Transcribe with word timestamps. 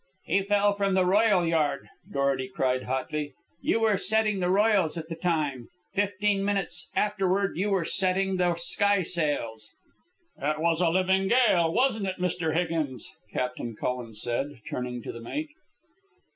"He 0.25 0.41
fell 0.41 0.73
from 0.73 0.95
the 0.95 1.05
royal 1.05 1.45
yard," 1.45 1.87
Dorety 2.11 2.47
cried 2.47 2.85
hotly. 2.85 3.35
"You 3.61 3.81
were 3.81 3.97
setting 3.97 4.39
the 4.39 4.49
royals 4.49 4.97
at 4.97 5.09
the 5.09 5.15
time. 5.15 5.67
Fifteen 5.93 6.43
minutes 6.43 6.89
afterward 6.95 7.55
you 7.55 7.69
were 7.69 7.85
setting 7.85 8.37
the 8.37 8.55
skysails." 8.55 9.69
"It 10.41 10.57
was 10.59 10.81
a 10.81 10.89
living 10.89 11.27
gale, 11.27 11.71
wasn't 11.71 12.07
it, 12.07 12.15
Mr. 12.17 12.55
Higgins?" 12.55 13.11
Captain 13.31 13.75
Cullen 13.75 14.15
said, 14.15 14.61
turning 14.67 15.03
to 15.03 15.11
the 15.11 15.21
mate. 15.21 15.49